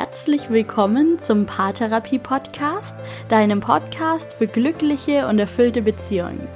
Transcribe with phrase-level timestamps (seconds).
[0.00, 2.96] Herzlich willkommen zum Paartherapie Podcast,
[3.28, 6.48] deinem Podcast für glückliche und erfüllte Beziehungen.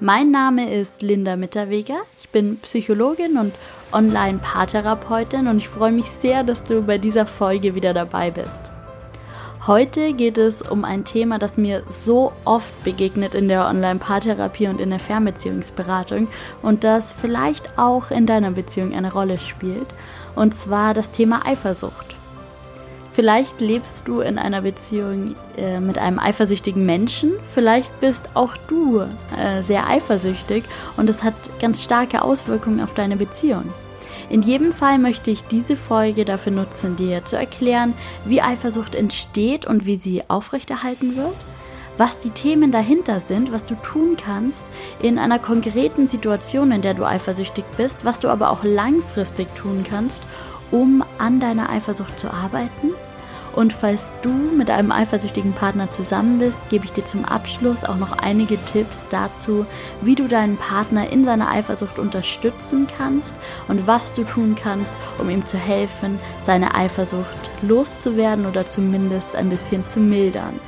[0.00, 1.98] Mein Name ist Linda Mitterweger.
[2.22, 3.52] Ich bin Psychologin und
[3.92, 8.70] Online-Paartherapeutin und ich freue mich sehr, dass du bei dieser Folge wieder dabei bist.
[9.66, 14.80] Heute geht es um ein Thema, das mir so oft begegnet in der Online-Paartherapie und
[14.80, 16.28] in der Fernbeziehungsberatung
[16.62, 19.88] und das vielleicht auch in deiner Beziehung eine Rolle spielt,
[20.34, 22.16] und zwar das Thema Eifersucht.
[23.12, 27.32] Vielleicht lebst du in einer Beziehung äh, mit einem eifersüchtigen Menschen.
[27.54, 30.64] Vielleicht bist auch du äh, sehr eifersüchtig
[30.96, 33.72] und es hat ganz starke Auswirkungen auf deine Beziehung.
[34.28, 39.66] In jedem Fall möchte ich diese Folge dafür nutzen, dir zu erklären, wie Eifersucht entsteht
[39.66, 41.34] und wie sie aufrechterhalten wird,
[41.98, 44.68] was die Themen dahinter sind, was du tun kannst
[45.02, 49.84] in einer konkreten Situation, in der du eifersüchtig bist, was du aber auch langfristig tun
[49.88, 50.22] kannst,
[50.70, 52.92] um an deiner Eifersucht zu arbeiten.
[53.52, 57.96] Und falls du mit einem eifersüchtigen Partner zusammen bist, gebe ich dir zum Abschluss auch
[57.96, 59.66] noch einige Tipps dazu,
[60.00, 63.34] wie du deinen Partner in seiner Eifersucht unterstützen kannst
[63.66, 69.48] und was du tun kannst, um ihm zu helfen, seine Eifersucht loszuwerden oder zumindest ein
[69.48, 70.60] bisschen zu mildern.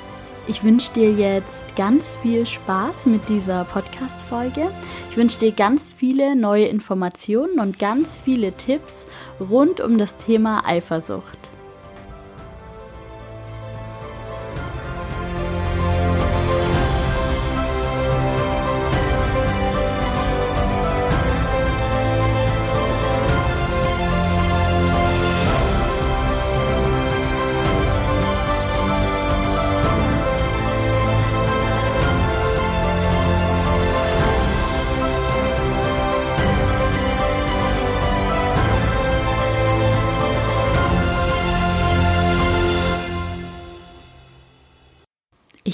[0.48, 4.70] Ich wünsche dir jetzt ganz viel Spaß mit dieser Podcast-Folge.
[5.10, 9.06] Ich wünsche dir ganz viele neue Informationen und ganz viele Tipps
[9.38, 11.51] rund um das Thema Eifersucht.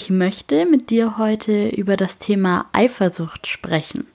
[0.01, 4.07] Ich möchte mit dir heute über das Thema Eifersucht sprechen.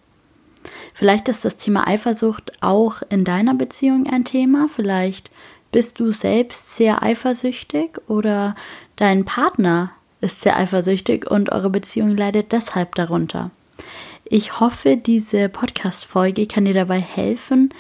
[0.94, 4.70] Vielleicht ist das Thema Eifersucht auch in deiner Beziehung ein Thema.
[4.74, 5.30] Vielleicht
[5.74, 8.56] bist du selbst sehr eifersüchtig oder
[8.96, 13.52] dein Partner ist sehr eifersüchtig und eure Beziehung leidet deshalb darunter.
[14.24, 17.74] Ich hoffe, diese Podcast-Folge kann dir dabei helfen,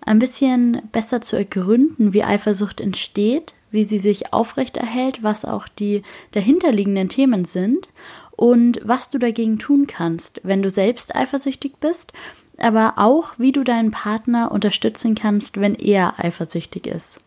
[0.00, 6.02] ein bisschen besser zu ergründen, wie Eifersucht entsteht, wie sie sich aufrechterhält, was auch die
[6.30, 7.88] dahinterliegenden Themen sind
[8.30, 12.12] und was du dagegen tun kannst, wenn du selbst eifersüchtig bist,
[12.56, 17.20] aber auch wie du deinen Partner unterstützen kannst, wenn er eifersüchtig ist.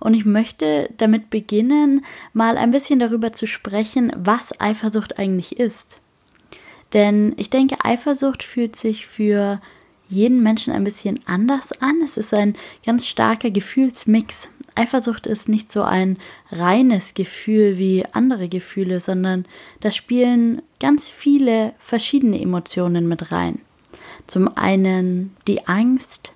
[0.00, 5.98] Und ich möchte damit beginnen, mal ein bisschen darüber zu sprechen, was Eifersucht eigentlich ist.
[6.94, 9.60] Denn ich denke, Eifersucht fühlt sich für
[10.08, 12.00] jeden Menschen ein bisschen anders an.
[12.02, 12.54] Es ist ein
[12.84, 14.48] ganz starker Gefühlsmix.
[14.74, 16.18] Eifersucht ist nicht so ein
[16.50, 19.44] reines Gefühl wie andere Gefühle, sondern
[19.80, 23.60] da spielen ganz viele verschiedene Emotionen mit rein.
[24.26, 26.32] Zum einen die Angst,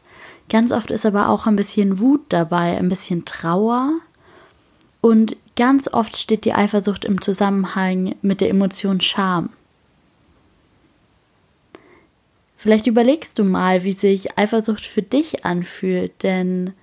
[0.49, 3.93] ganz oft ist aber auch ein bisschen Wut dabei, ein bisschen Trauer
[5.00, 9.50] und ganz oft steht die Eifersucht im Zusammenhang mit der Emotion Scham.
[12.56, 16.75] Vielleicht überlegst du mal, wie sich Eifersucht für dich anfühlt, denn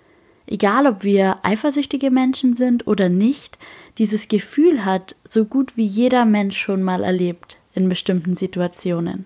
[0.48, 3.58] egal ob wir eifersüchtige Menschen sind oder nicht,
[3.98, 9.26] dieses Gefühl hat so gut wie jeder Mensch schon mal erlebt in bestimmten Situationen.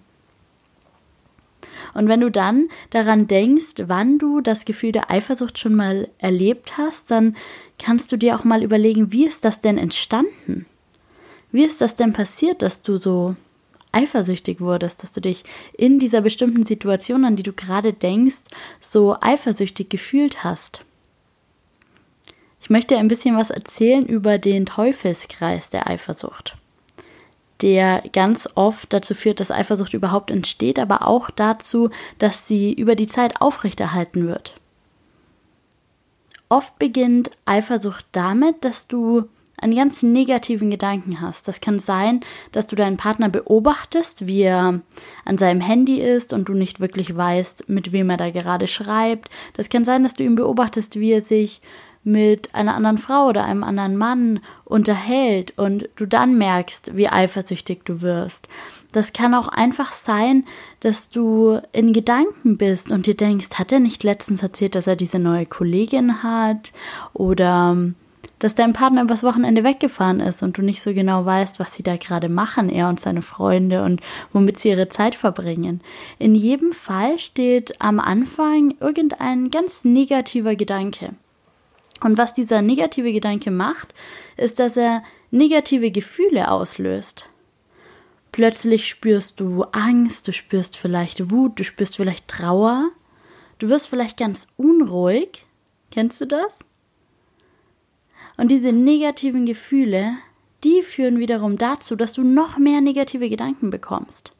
[1.93, 6.77] Und wenn du dann daran denkst, wann du das Gefühl der Eifersucht schon mal erlebt
[6.77, 7.35] hast, dann
[7.77, 10.65] kannst du dir auch mal überlegen, wie ist das denn entstanden?
[11.51, 13.35] Wie ist das denn passiert, dass du so
[13.91, 15.43] eifersüchtig wurdest, dass du dich
[15.73, 18.37] in dieser bestimmten Situation, an die du gerade denkst,
[18.79, 20.85] so eifersüchtig gefühlt hast?
[22.69, 26.55] Ich möchte ein bisschen was erzählen über den Teufelskreis der Eifersucht,
[27.63, 31.89] der ganz oft dazu führt, dass Eifersucht überhaupt entsteht, aber auch dazu,
[32.19, 34.53] dass sie über die Zeit aufrechterhalten wird.
[36.47, 39.27] Oft beginnt Eifersucht damit, dass du
[39.57, 41.47] einen ganz negativen Gedanken hast.
[41.47, 42.21] Das kann sein,
[42.51, 44.81] dass du deinen Partner beobachtest, wie er
[45.25, 49.27] an seinem Handy ist und du nicht wirklich weißt, mit wem er da gerade schreibt.
[49.53, 51.61] Das kann sein, dass du ihn beobachtest, wie er sich
[52.03, 57.81] mit einer anderen Frau oder einem anderen Mann unterhält und du dann merkst, wie eifersüchtig
[57.83, 58.47] du wirst.
[58.91, 60.45] Das kann auch einfach sein,
[60.79, 64.95] dass du in Gedanken bist und dir denkst, hat er nicht letztens erzählt, dass er
[64.95, 66.71] diese neue Kollegin hat
[67.13, 67.77] oder
[68.39, 71.83] dass dein Partner übers Wochenende weggefahren ist und du nicht so genau weißt, was sie
[71.83, 75.81] da gerade machen, er und seine Freunde und womit sie ihre Zeit verbringen.
[76.17, 81.11] In jedem Fall steht am Anfang irgendein ganz negativer Gedanke.
[82.01, 83.93] Und was dieser negative Gedanke macht,
[84.37, 87.25] ist, dass er negative Gefühle auslöst.
[88.31, 92.89] Plötzlich spürst du Angst, du spürst vielleicht Wut, du spürst vielleicht Trauer,
[93.57, 95.45] du wirst vielleicht ganz unruhig.
[95.91, 96.59] Kennst du das?
[98.37, 100.13] Und diese negativen Gefühle,
[100.63, 104.33] die führen wiederum dazu, dass du noch mehr negative Gedanken bekommst.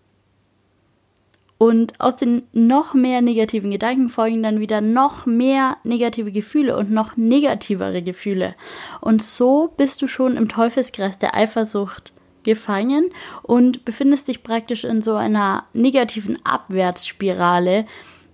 [1.60, 6.90] Und aus den noch mehr negativen Gedanken folgen dann wieder noch mehr negative Gefühle und
[6.90, 8.56] noch negativere Gefühle.
[9.02, 12.14] Und so bist du schon im Teufelskreis der Eifersucht
[12.44, 13.12] gefangen
[13.44, 17.86] und befindest dich praktisch in so einer negativen Abwärtsspirale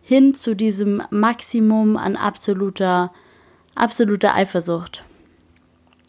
[0.04, 3.12] hin zu diesem Maximum an absoluter,
[3.74, 5.04] absoluter Eifersucht.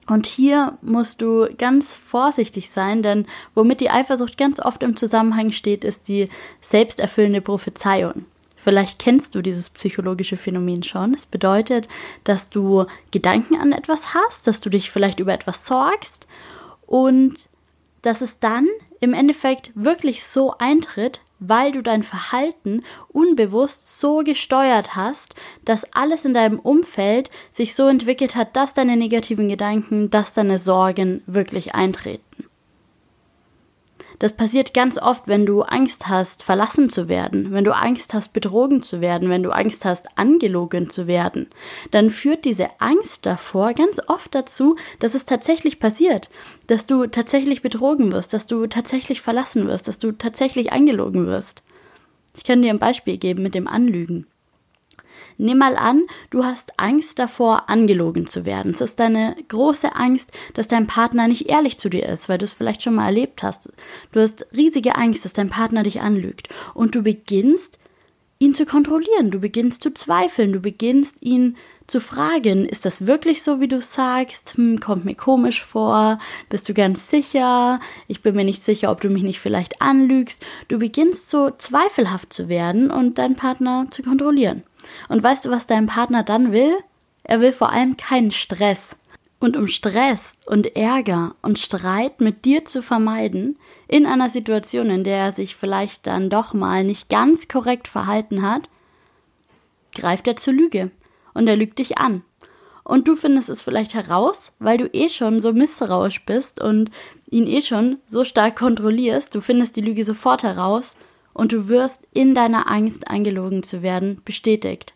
[0.09, 5.51] Und hier musst du ganz vorsichtig sein, denn womit die Eifersucht ganz oft im Zusammenhang
[5.51, 6.29] steht, ist die
[6.61, 8.25] selbsterfüllende Prophezeiung.
[8.63, 11.15] Vielleicht kennst du dieses psychologische Phänomen schon.
[11.15, 11.89] Es bedeutet,
[12.25, 16.27] dass du Gedanken an etwas hast, dass du dich vielleicht über etwas sorgst
[16.87, 17.49] und
[18.03, 18.67] dass es dann
[19.01, 25.35] im Endeffekt wirklich so eintritt, weil du dein Verhalten unbewusst so gesteuert hast,
[25.65, 30.59] dass alles in deinem Umfeld sich so entwickelt hat, dass deine negativen Gedanken, dass deine
[30.59, 32.46] Sorgen wirklich eintreten.
[34.19, 38.33] Das passiert ganz oft, wenn du Angst hast, verlassen zu werden, wenn du Angst hast,
[38.33, 41.49] betrogen zu werden, wenn du Angst hast, angelogen zu werden.
[41.91, 46.31] Dann führt diese Angst davor ganz oft dazu, dass es tatsächlich passiert,
[46.67, 51.63] dass du tatsächlich betrogen wirst, dass du tatsächlich verlassen wirst, dass du tatsächlich angelogen wirst.
[52.35, 54.27] Ich kann dir ein Beispiel geben mit dem Anlügen.
[55.39, 58.73] Nimm mal an, du hast Angst davor, angelogen zu werden.
[58.75, 62.45] Es ist deine große Angst, dass dein Partner nicht ehrlich zu dir ist, weil du
[62.45, 63.71] es vielleicht schon mal erlebt hast.
[64.13, 66.49] Du hast riesige Angst, dass dein Partner dich anlügt.
[66.75, 67.79] Und du beginnst,
[68.39, 69.31] ihn zu kontrollieren.
[69.31, 70.53] Du beginnst zu zweifeln.
[70.53, 71.57] Du beginnst, ihn
[71.87, 74.55] zu fragen, ist das wirklich so, wie du sagst?
[74.57, 76.19] Hm, kommt mir komisch vor.
[76.49, 77.81] Bist du ganz sicher?
[78.09, 80.45] Ich bin mir nicht sicher, ob du mich nicht vielleicht anlügst.
[80.69, 84.65] Du beginnst so zweifelhaft zu werden und deinen Partner zu kontrollieren.
[85.09, 86.77] Und weißt du, was dein Partner dann will?
[87.23, 88.97] Er will vor allem keinen Stress.
[89.39, 95.05] Und um Stress und Ärger und Streit mit dir zu vermeiden, in einer Situation, in
[95.05, 98.69] der er sich vielleicht dann doch mal nicht ganz korrekt verhalten hat,
[99.95, 100.91] greift er zur Lüge
[101.35, 102.23] und er lügt dich an.
[102.83, 106.91] Und du findest es vielleicht heraus, weil du eh schon so misstrauisch bist und
[107.29, 110.97] ihn eh schon so stark kontrollierst, du findest die Lüge sofort heraus
[111.37, 114.95] und du wirst in deiner Angst angelogen zu werden bestätigt.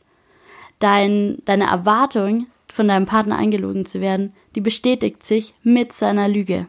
[0.78, 6.66] Dein, deine Erwartung, von deinem Partner angelogen zu werden, die bestätigt sich mit seiner Lüge.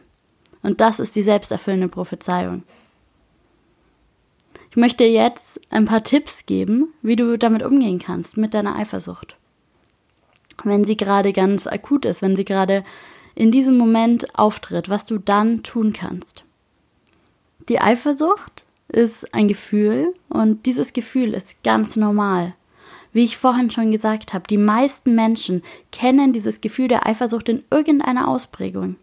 [0.62, 2.64] Und das ist die selbsterfüllende Prophezeiung.
[4.70, 9.36] Ich möchte jetzt ein paar Tipps geben, wie du damit umgehen kannst, mit deiner Eifersucht.
[10.64, 12.84] Wenn sie gerade ganz akut ist, wenn sie gerade
[13.34, 16.44] in diesem Moment auftritt, was du dann tun kannst.
[17.70, 22.54] Die Eifersucht ist ein Gefühl und dieses Gefühl ist ganz normal.
[23.12, 27.62] Wie ich vorhin schon gesagt habe, die meisten Menschen kennen dieses Gefühl der Eifersucht in
[27.70, 28.96] irgendeiner Ausprägung.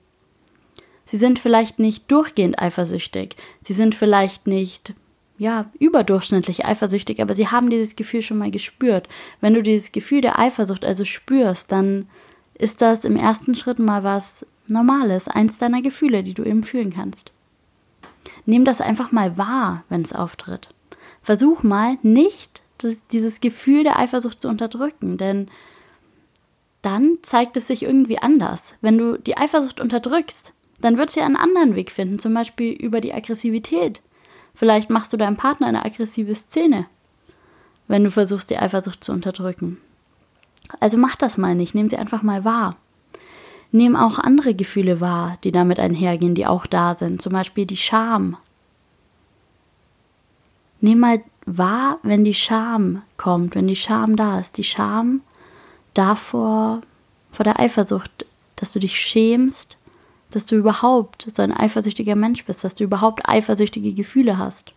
[1.05, 4.93] Sie sind vielleicht nicht durchgehend eifersüchtig, sie sind vielleicht nicht
[5.39, 9.07] ja, überdurchschnittlich eifersüchtig, aber sie haben dieses Gefühl schon mal gespürt.
[9.41, 12.07] Wenn du dieses Gefühl der Eifersucht also spürst, dann
[12.55, 16.93] ist das im ersten Schritt mal was Normales, eins deiner Gefühle, die du eben fühlen
[16.93, 17.31] kannst.
[18.45, 20.69] Nimm das einfach mal wahr, wenn es auftritt.
[21.21, 22.61] Versuch mal nicht
[23.11, 25.49] dieses Gefühl der Eifersucht zu unterdrücken, denn
[26.81, 28.73] dann zeigt es sich irgendwie anders.
[28.79, 33.01] Wenn du die Eifersucht unterdrückst, dann wird sie einen anderen Weg finden, zum Beispiel über
[33.01, 34.01] die Aggressivität.
[34.55, 36.85] Vielleicht machst du deinem Partner eine aggressive Szene,
[37.89, 39.77] wenn du versuchst, die Eifersucht zu unterdrücken.
[40.79, 42.77] Also mach das mal nicht, nimm sie einfach mal wahr.
[43.71, 47.77] Nimm auch andere Gefühle wahr, die damit einhergehen, die auch da sind, zum Beispiel die
[47.77, 48.37] Scham.
[50.81, 55.21] Nimm mal wahr, wenn die Scham kommt, wenn die Scham da ist, die Scham
[55.93, 56.81] davor,
[57.31, 59.77] vor der Eifersucht, dass du dich schämst,
[60.31, 64.73] dass du überhaupt so ein eifersüchtiger Mensch bist, dass du überhaupt eifersüchtige Gefühle hast.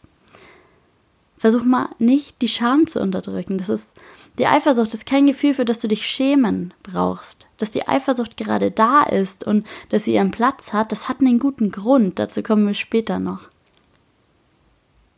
[1.39, 3.59] Versuch mal nicht die Scham zu unterdrücken.
[3.59, 3.93] Das ist
[4.39, 7.47] die Eifersucht ist kein Gefühl, für das du dich schämen brauchst.
[7.59, 11.39] Dass die Eifersucht gerade da ist und dass sie ihren Platz hat, das hat einen
[11.39, 12.19] guten Grund.
[12.19, 13.51] Dazu kommen wir später noch.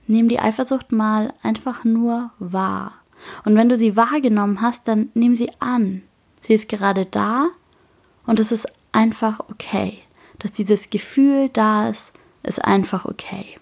[0.06, 2.94] Nimm die Eifersucht mal einfach nur wahr.
[3.44, 6.02] Und wenn du sie wahrgenommen hast, dann nimm sie an.
[6.40, 7.48] Sie ist gerade da
[8.26, 9.98] und es ist einfach okay.
[10.40, 13.58] Dass dieses Gefühl da ist, ist einfach okay.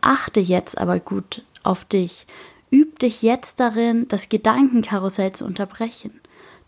[0.00, 2.26] Achte jetzt aber gut auf dich.
[2.70, 6.20] Üb dich jetzt darin, das Gedankenkarussell zu unterbrechen.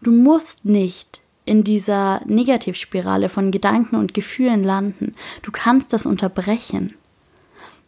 [0.03, 5.15] Du musst nicht in dieser Negativspirale von Gedanken und Gefühlen landen.
[5.43, 6.95] Du kannst das unterbrechen.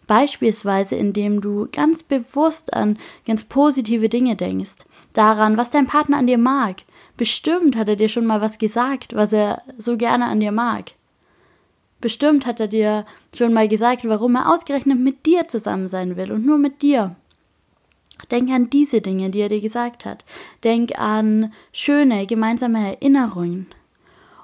[0.06, 6.26] Beispielsweise, indem du ganz bewusst an ganz positive Dinge denkst, daran, was dein Partner an
[6.26, 6.82] dir mag.
[7.16, 10.92] Bestimmt hat er dir schon mal was gesagt, was er so gerne an dir mag.
[12.00, 16.32] Bestimmt hat er dir schon mal gesagt, warum er ausgerechnet mit dir zusammen sein will
[16.32, 17.16] und nur mit dir.
[18.30, 20.24] Denk an diese Dinge, die er dir gesagt hat.
[20.62, 23.66] Denk an schöne gemeinsame Erinnerungen.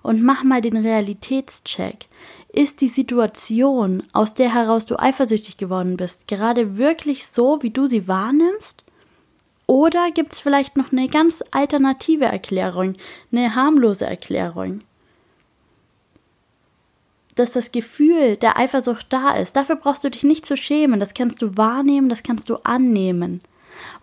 [0.03, 2.07] Und mach mal den Realitätscheck.
[2.53, 7.87] Ist die Situation, aus der heraus du eifersüchtig geworden bist, gerade wirklich so, wie du
[7.87, 8.85] sie wahrnimmst?
[9.67, 12.95] Oder gibt es vielleicht noch eine ganz alternative Erklärung,
[13.31, 14.81] eine harmlose Erklärung?
[17.37, 21.15] Dass das Gefühl der Eifersucht da ist, dafür brauchst du dich nicht zu schämen, das
[21.15, 23.43] kannst du wahrnehmen, das kannst du annehmen.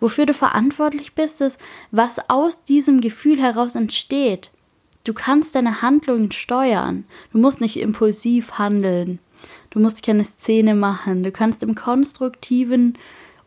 [0.00, 1.58] Wofür du verantwortlich bist, ist,
[1.90, 4.50] was aus diesem Gefühl heraus entsteht.
[5.04, 7.04] Du kannst deine Handlungen steuern.
[7.32, 9.18] Du musst nicht impulsiv handeln.
[9.70, 11.22] Du musst keine Szene machen.
[11.22, 12.98] Du kannst im konstruktiven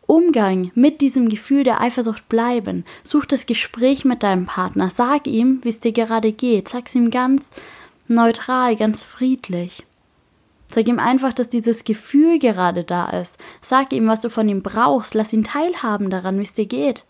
[0.06, 2.84] Umgang mit diesem Gefühl der Eifersucht bleiben.
[3.04, 4.90] Such das Gespräch mit deinem Partner.
[4.90, 6.68] Sag ihm, wie es dir gerade geht.
[6.68, 7.50] Sag es ihm ganz
[8.08, 9.84] neutral, ganz friedlich.
[10.74, 13.38] Sag ihm einfach, dass dieses Gefühl gerade da ist.
[13.60, 15.14] Sag ihm, was du von ihm brauchst.
[15.14, 17.04] Lass ihn teilhaben daran, wie es dir geht.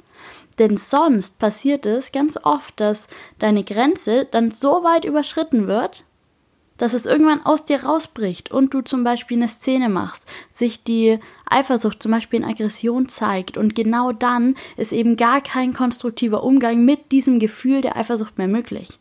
[0.58, 6.04] Denn sonst passiert es ganz oft, dass deine Grenze dann so weit überschritten wird,
[6.76, 11.20] dass es irgendwann aus dir rausbricht und du zum Beispiel eine Szene machst, sich die
[11.48, 16.84] Eifersucht zum Beispiel in Aggression zeigt und genau dann ist eben gar kein konstruktiver Umgang
[16.84, 18.98] mit diesem Gefühl der Eifersucht mehr möglich.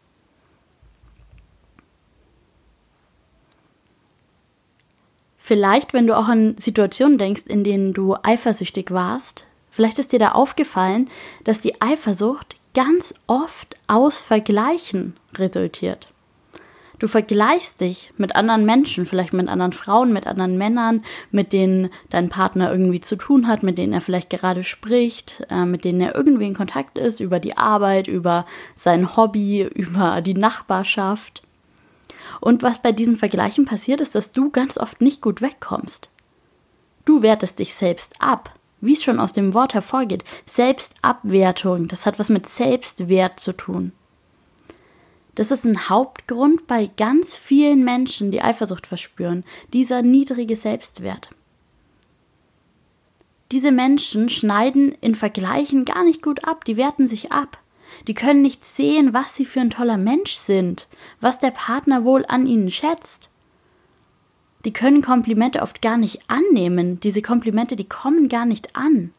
[5.41, 10.19] Vielleicht, wenn du auch an Situationen denkst, in denen du eifersüchtig warst, vielleicht ist dir
[10.19, 11.09] da aufgefallen,
[11.43, 16.09] dass die Eifersucht ganz oft aus Vergleichen resultiert.
[16.99, 21.89] Du vergleichst dich mit anderen Menschen, vielleicht mit anderen Frauen, mit anderen Männern, mit denen
[22.11, 25.99] dein Partner irgendwie zu tun hat, mit denen er vielleicht gerade spricht, äh, mit denen
[25.99, 28.45] er irgendwie in Kontakt ist, über die Arbeit, über
[28.75, 31.41] sein Hobby, über die Nachbarschaft.
[32.39, 36.09] Und was bei diesen Vergleichen passiert, ist, dass du ganz oft nicht gut wegkommst.
[37.05, 38.53] Du wertest dich selbst ab.
[38.79, 43.91] Wie es schon aus dem Wort hervorgeht, Selbstabwertung, das hat was mit Selbstwert zu tun.
[45.35, 51.29] Das ist ein Hauptgrund bei ganz vielen Menschen, die Eifersucht verspüren, dieser niedrige Selbstwert.
[53.51, 57.60] Diese Menschen schneiden in Vergleichen gar nicht gut ab, die werten sich ab.
[58.07, 60.87] Die können nicht sehen, was sie für ein toller Mensch sind,
[61.19, 63.29] was der Partner wohl an ihnen schätzt.
[64.65, 66.99] Die können Komplimente oft gar nicht annehmen.
[66.99, 69.13] Diese Komplimente, die kommen gar nicht an.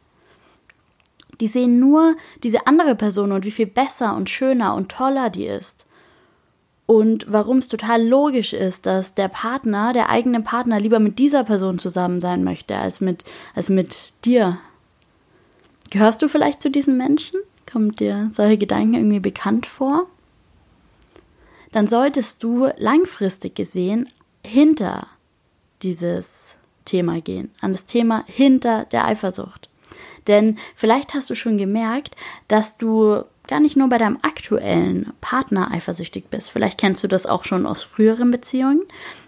[1.41, 5.47] Die sehen nur diese andere Person und wie viel besser und schöner und toller die
[5.47, 5.87] ist.
[6.87, 11.43] Und warum es total logisch ist, dass der Partner, der eigene Partner, lieber mit dieser
[11.43, 13.25] Person zusammen sein möchte, als mit,
[13.55, 14.59] als mit dir.
[15.91, 17.41] Gehörst du vielleicht zu diesen Menschen?
[17.73, 20.07] Kommt dir solche Gedanken irgendwie bekannt vor?
[21.73, 24.11] Dann solltest du langfristig gesehen
[24.45, 25.07] hinter
[25.83, 29.71] dieses Thema gehen, an das Thema hinter der Eifersucht.
[30.27, 32.15] Denn vielleicht hast du schon gemerkt,
[32.47, 36.51] dass du gar nicht nur bei deinem aktuellen Partner eifersüchtig bist.
[36.51, 38.83] Vielleicht kennst du das auch schon aus früheren Beziehungen.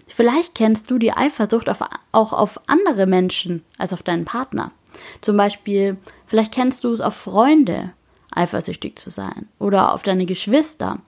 [0.07, 1.79] Vielleicht kennst du die Eifersucht auf,
[2.11, 4.71] auch auf andere Menschen als auf deinen Partner.
[5.19, 5.97] Zum Beispiel,
[6.27, 7.91] vielleicht kennst du es auf Freunde
[8.35, 10.99] eifersüchtig zu sein oder auf deine Geschwister.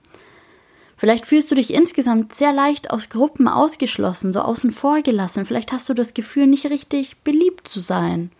[0.96, 5.46] Vielleicht fühlst du dich insgesamt sehr leicht aus Gruppen ausgeschlossen, so außen vor gelassen.
[5.46, 8.32] Vielleicht hast du das Gefühl, nicht richtig beliebt zu sein.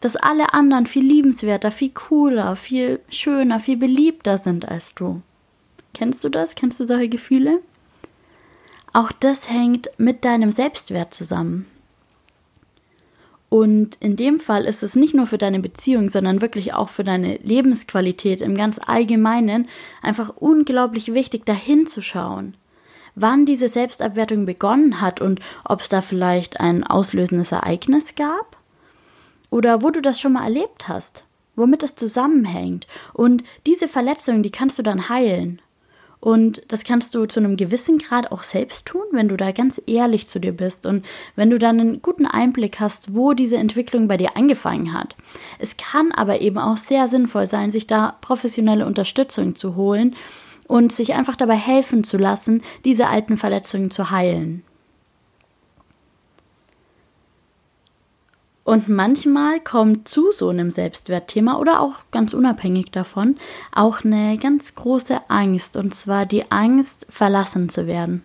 [0.00, 5.22] Dass alle anderen viel liebenswerter, viel cooler, viel schöner, viel beliebter sind als du.
[5.92, 6.54] Kennst du das?
[6.54, 7.60] Kennst du solche Gefühle?
[8.92, 11.66] Auch das hängt mit deinem Selbstwert zusammen.
[13.52, 17.04] Und in dem Fall ist es nicht nur für deine Beziehung, sondern wirklich auch für
[17.04, 19.68] deine Lebensqualität im ganz Allgemeinen
[20.00, 22.56] einfach unglaublich wichtig, dahin zu schauen,
[23.14, 28.56] wann diese Selbstabwertung begonnen hat und ob es da vielleicht ein auslösendes Ereignis gab
[29.50, 32.86] oder wo du das schon mal erlebt hast, womit das zusammenhängt.
[33.12, 35.60] Und diese Verletzung, die kannst du dann heilen.
[36.22, 39.82] Und das kannst du zu einem gewissen Grad auch selbst tun, wenn du da ganz
[39.88, 44.06] ehrlich zu dir bist und wenn du dann einen guten Einblick hast, wo diese Entwicklung
[44.06, 45.16] bei dir angefangen hat.
[45.58, 50.14] Es kann aber eben auch sehr sinnvoll sein, sich da professionelle Unterstützung zu holen
[50.68, 54.62] und sich einfach dabei helfen zu lassen, diese alten Verletzungen zu heilen.
[58.64, 63.36] Und manchmal kommt zu so einem Selbstwertthema oder auch ganz unabhängig davon
[63.74, 68.24] auch eine ganz große Angst, und zwar die Angst, verlassen zu werden.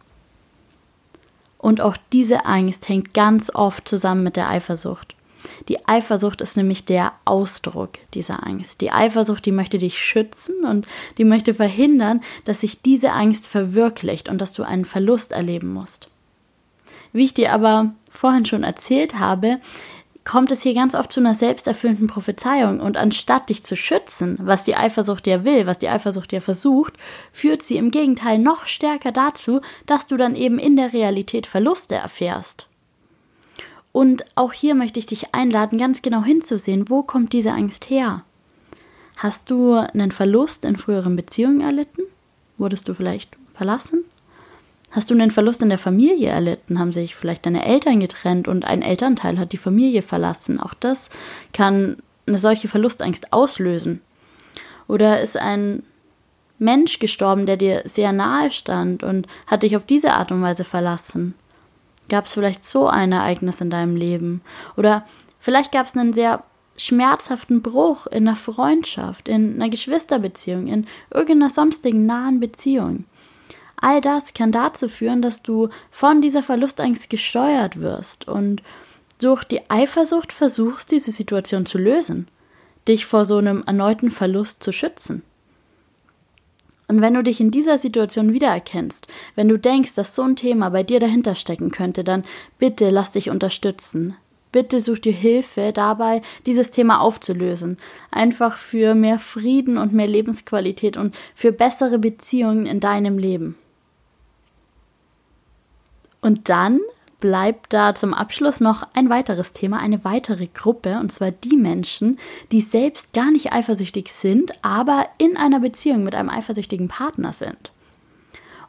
[1.58, 5.16] Und auch diese Angst hängt ganz oft zusammen mit der Eifersucht.
[5.70, 8.82] Die Eifersucht ist nämlich der Ausdruck dieser Angst.
[8.82, 10.86] Die Eifersucht, die möchte dich schützen und
[11.18, 16.10] die möchte verhindern, dass sich diese Angst verwirklicht und dass du einen Verlust erleben musst.
[17.14, 19.60] Wie ich dir aber vorhin schon erzählt habe,
[20.28, 24.66] kommt es hier ganz oft zu einer selbsterfüllenden Prophezeiung und anstatt dich zu schützen, was
[24.66, 26.94] die Eifersucht dir will, was die Eifersucht dir versucht,
[27.32, 31.96] führt sie im Gegenteil noch stärker dazu, dass du dann eben in der Realität Verluste
[31.96, 32.68] erfährst.
[33.94, 38.24] Und auch hier möchte ich dich einladen, ganz genau hinzusehen, wo kommt diese Angst her?
[39.16, 42.02] Hast du einen Verlust in früheren Beziehungen erlitten?
[42.58, 44.04] Wurdest du vielleicht verlassen?
[44.92, 46.80] Hast du einen Verlust in der Familie erlitten?
[46.80, 50.60] Haben sich vielleicht deine Eltern getrennt und ein Elternteil hat die Familie verlassen?
[50.60, 51.10] Auch das
[51.54, 54.02] kann eine solche Verlustangst auslösen.
[54.88, 55.84] Oder ist ein
[56.60, 60.64] Mensch gestorben, der dir sehr nahe stand und hat dich auf diese Art und Weise
[60.64, 61.36] verlassen?
[62.10, 64.42] Gab es vielleicht so ein Ereignis in deinem Leben?
[64.78, 65.06] Oder
[65.40, 66.44] vielleicht gab es einen sehr
[66.78, 73.06] schmerzhaften Bruch in einer Freundschaft, in einer Geschwisterbeziehung, in irgendeiner sonstigen nahen Beziehung.
[73.80, 78.64] All das kann dazu führen, dass du von dieser Verlustangst gesteuert wirst und
[79.20, 82.28] durch die Eifersucht versuchst, diese Situation zu lösen,
[82.88, 85.24] dich vor so einem erneuten Verlust zu schützen.
[86.88, 90.70] Und wenn du dich in dieser Situation wiedererkennst, wenn du denkst, dass so ein Thema
[90.70, 92.24] bei dir dahinter stecken könnte, dann
[92.60, 94.16] bitte lass dich unterstützen.
[94.54, 97.78] Bitte such dir Hilfe dabei, dieses Thema aufzulösen.
[98.10, 103.58] Einfach für mehr Frieden und mehr Lebensqualität und für bessere Beziehungen in deinem Leben.
[106.22, 106.80] Und dann
[107.20, 112.20] bleibt da zum Abschluss noch ein weiteres Thema, eine weitere Gruppe, und zwar die Menschen,
[112.52, 117.72] die selbst gar nicht eifersüchtig sind, aber in einer Beziehung mit einem eifersüchtigen Partner sind.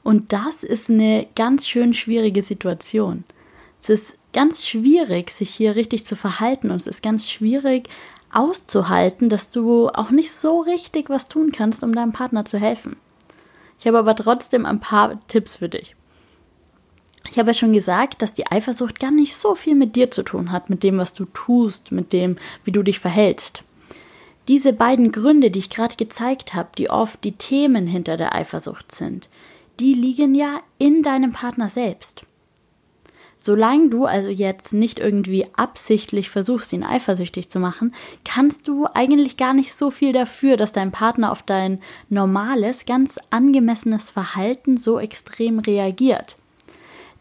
[0.02, 3.24] Und das ist eine ganz schön schwierige Situation.
[3.82, 7.88] Es ist ganz schwierig, sich hier richtig zu verhalten und es ist ganz schwierig
[8.32, 12.96] auszuhalten, dass du auch nicht so richtig was tun kannst, um deinem Partner zu helfen.
[13.78, 15.94] Ich habe aber trotzdem ein paar Tipps für dich.
[17.30, 20.22] Ich habe ja schon gesagt, dass die Eifersucht gar nicht so viel mit dir zu
[20.22, 23.62] tun hat, mit dem, was du tust, mit dem, wie du dich verhältst.
[24.48, 28.94] Diese beiden Gründe, die ich gerade gezeigt habe, die oft die Themen hinter der Eifersucht
[28.94, 29.28] sind,
[29.78, 32.24] die liegen ja in deinem Partner selbst.
[33.40, 39.36] Solange du also jetzt nicht irgendwie absichtlich versuchst, ihn eifersüchtig zu machen, kannst du eigentlich
[39.36, 44.98] gar nicht so viel dafür, dass dein Partner auf dein normales, ganz angemessenes Verhalten so
[44.98, 46.36] extrem reagiert.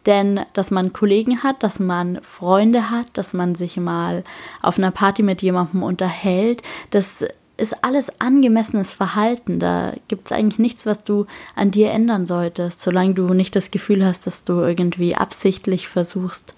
[0.07, 4.23] Denn dass man Kollegen hat, dass man Freunde hat, dass man sich mal
[4.61, 7.25] auf einer Party mit jemandem unterhält, das
[7.57, 9.59] ist alles angemessenes Verhalten.
[9.59, 13.69] Da gibt es eigentlich nichts, was du an dir ändern solltest, solange du nicht das
[13.69, 16.53] Gefühl hast, dass du irgendwie absichtlich versuchst,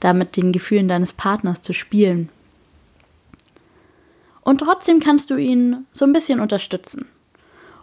[0.00, 2.28] damit den Gefühlen deines Partners zu spielen.
[4.42, 7.06] Und trotzdem kannst du ihn so ein bisschen unterstützen.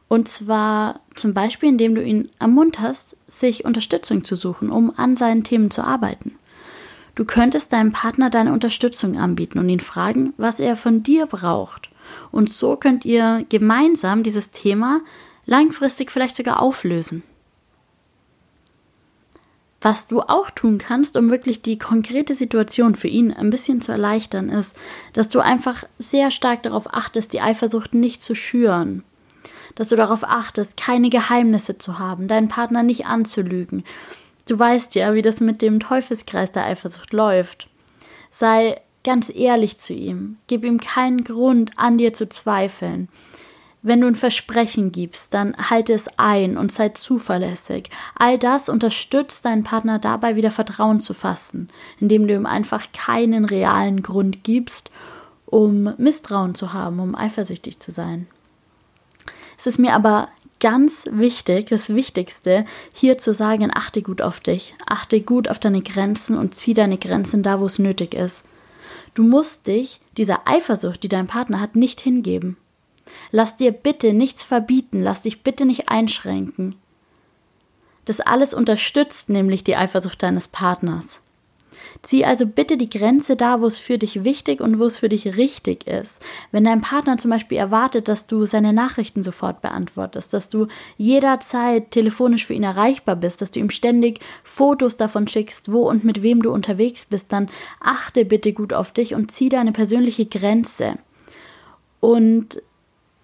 [0.08, 5.44] Und zwar zum Beispiel, indem du ihn ermunterst, sich Unterstützung zu suchen, um an seinen
[5.44, 6.36] Themen zu arbeiten.
[7.16, 11.90] Du könntest deinem Partner deine Unterstützung anbieten und ihn fragen, was er von dir braucht.
[12.32, 15.02] Und so könnt ihr gemeinsam dieses Thema
[15.46, 17.24] langfristig vielleicht sogar auflösen.
[19.82, 23.92] Was du auch tun kannst, um wirklich die konkrete Situation für ihn ein bisschen zu
[23.92, 24.76] erleichtern, ist,
[25.14, 29.04] dass du einfach sehr stark darauf achtest, die Eifersucht nicht zu schüren
[29.78, 33.84] dass du darauf achtest, keine Geheimnisse zu haben, deinen Partner nicht anzulügen.
[34.48, 37.70] Du weißt ja, wie das mit dem Teufelskreis der Eifersucht läuft.
[38.32, 43.08] Sei ganz ehrlich zu ihm, gib ihm keinen Grund, an dir zu zweifeln.
[43.84, 47.92] Wenn du ein Versprechen gibst, dann halte es ein und sei zuverlässig.
[48.16, 53.46] All das unterstützt deinen Partner dabei, wieder Vertrauen zu fassen, indem du ihm einfach keinen
[53.46, 54.90] realen Grund gibst,
[55.46, 58.28] um Misstrauen zu haben, um eifersüchtig zu sein.
[59.58, 64.76] Es ist mir aber ganz wichtig, das Wichtigste, hier zu sagen, achte gut auf dich,
[64.86, 68.46] achte gut auf deine Grenzen und zieh deine Grenzen da, wo es nötig ist.
[69.14, 72.58] Du musst dich dieser Eifersucht, die dein Partner hat, nicht hingeben.
[73.32, 76.76] Lass dir bitte nichts verbieten, lass dich bitte nicht einschränken.
[78.06, 81.20] Das alles unterstützt nämlich die Eifersucht deines Partners.
[82.02, 85.10] Zieh also bitte die Grenze da, wo es für dich wichtig und wo es für
[85.10, 86.22] dich richtig ist.
[86.52, 91.92] Wenn dein Partner zum Beispiel erwartet, dass du seine Nachrichten sofort beantwortest, dass du jederzeit
[91.92, 96.22] telefonisch für ihn erreichbar bist, dass du ihm ständig Fotos davon schickst, wo und mit
[96.22, 97.50] wem du unterwegs bist, dann
[97.80, 100.96] achte bitte gut auf dich und zieh deine persönliche Grenze.
[102.00, 102.62] Und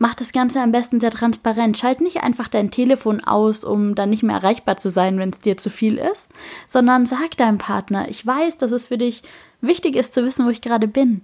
[0.04, 1.78] Mach das Ganze am besten sehr transparent.
[1.78, 5.40] Schalt nicht einfach dein Telefon aus, um dann nicht mehr erreichbar zu sein, wenn es
[5.40, 6.30] dir zu viel ist,
[6.68, 9.24] sondern sag deinem Partner, ich weiß, dass es für dich
[9.62, 11.22] wichtig ist zu wissen, wo ich gerade bin.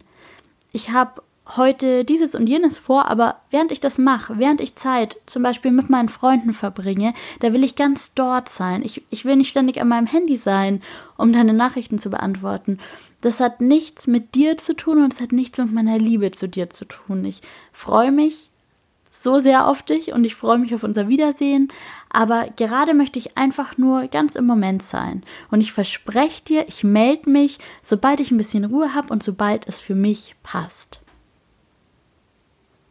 [0.71, 1.21] Ich habe
[1.57, 5.71] heute dieses und jenes vor, aber während ich das mache, während ich Zeit zum Beispiel
[5.71, 8.81] mit meinen Freunden verbringe, da will ich ganz dort sein.
[8.81, 10.81] Ich, ich will nicht ständig an meinem Handy sein,
[11.17, 12.79] um deine Nachrichten zu beantworten.
[13.19, 16.47] Das hat nichts mit dir zu tun und es hat nichts mit meiner Liebe zu
[16.47, 17.25] dir zu tun.
[17.25, 17.41] Ich
[17.73, 18.48] freue mich
[19.09, 21.69] so sehr auf dich und ich freue mich auf unser Wiedersehen.
[22.09, 25.23] Aber gerade möchte ich einfach nur ganz im Moment sein.
[25.51, 29.67] Und ich verspreche dir, ich melde mich, sobald ich ein bisschen Ruhe habe und sobald
[29.67, 30.99] es für mich passt.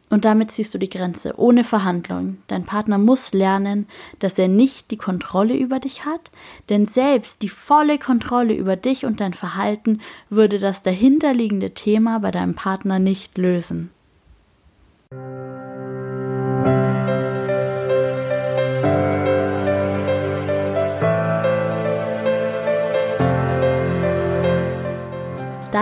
[0.09, 2.39] Und damit ziehst du die Grenze, ohne Verhandlung.
[2.47, 6.31] Dein Partner muss lernen, dass er nicht die Kontrolle über dich hat,
[6.69, 12.31] denn selbst die volle Kontrolle über dich und dein Verhalten würde das dahinterliegende Thema bei
[12.31, 13.91] deinem Partner nicht lösen.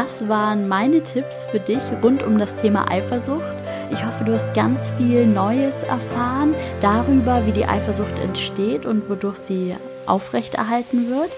[0.07, 3.53] Das waren meine Tipps für dich rund um das Thema Eifersucht.
[3.91, 9.35] Ich hoffe, du hast ganz viel Neues erfahren darüber, wie die Eifersucht entsteht und wodurch
[9.35, 11.29] sie aufrechterhalten wird.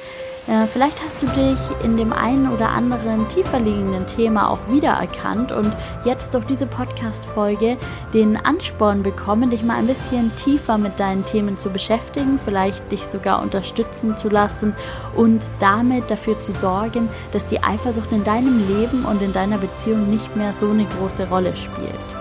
[0.50, 5.52] Äh, vielleicht hast du dich in dem einen oder anderen tiefer liegenden Thema auch wiedererkannt
[5.52, 5.72] und
[6.06, 7.78] jetzt durch diese Podcast-Folge
[8.16, 13.06] den Ansporn bekommen, dich mal ein bisschen tiefer mit deinen Themen zu beschäftigen, vielleicht dich
[13.06, 14.76] sogar unterstützen zu lassen
[15.16, 20.10] und damit dafür zu sorgen, dass die Eifersucht in deinem Leben und in deiner Beziehung
[20.10, 22.19] nicht mehr so eine große Rolle spielt.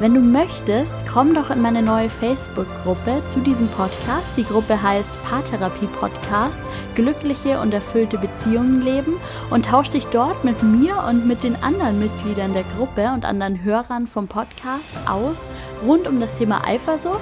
[0.00, 4.30] Wenn du möchtest, komm doch in meine neue Facebook-Gruppe zu diesem Podcast.
[4.36, 6.60] Die Gruppe heißt Paartherapie Podcast,
[6.94, 9.14] glückliche und erfüllte Beziehungen leben
[9.50, 13.64] und tausch dich dort mit mir und mit den anderen Mitgliedern der Gruppe und anderen
[13.64, 15.48] Hörern vom Podcast aus
[15.84, 17.18] rund um das Thema Eifersucht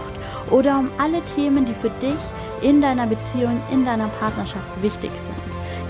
[0.51, 2.15] oder um alle Themen, die für dich
[2.61, 5.46] in deiner Beziehung, in deiner Partnerschaft wichtig sind.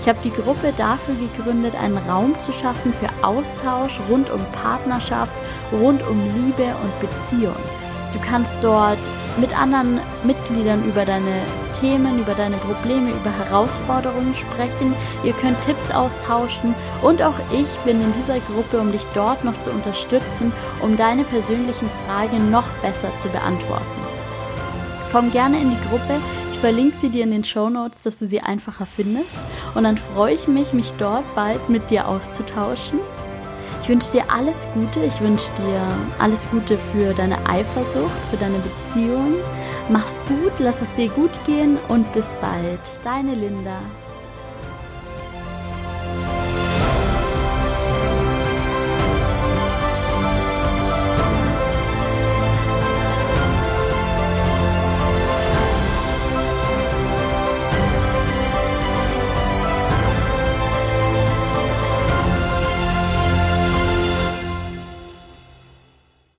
[0.07, 5.33] Ich habe die Gruppe dafür gegründet, einen Raum zu schaffen für Austausch rund um Partnerschaft,
[5.69, 7.57] rund um Liebe und Beziehung.
[8.13, 8.97] Du kannst dort
[9.37, 11.41] mit anderen Mitgliedern über deine
[11.77, 14.95] Themen, über deine Probleme, über Herausforderungen sprechen.
[15.25, 19.59] Ihr könnt Tipps austauschen und auch ich bin in dieser Gruppe, um dich dort noch
[19.59, 23.83] zu unterstützen, um deine persönlichen Fragen noch besser zu beantworten.
[25.11, 26.21] Komm gerne in die Gruppe.
[26.57, 29.29] Ich verlinke sie dir in den Show Notes, dass du sie einfacher findest.
[29.75, 32.99] Und dann freue ich mich, mich dort bald mit dir auszutauschen.
[33.83, 35.05] Ich wünsche dir alles Gute.
[35.05, 35.79] Ich wünsche dir
[36.17, 39.35] alles Gute für deine Eifersucht, für deine Beziehung.
[39.89, 42.79] Mach's gut, lass es dir gut gehen und bis bald.
[43.03, 43.77] Deine Linda.